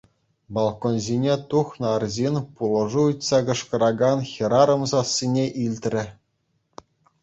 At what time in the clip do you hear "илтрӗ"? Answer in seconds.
5.69-6.05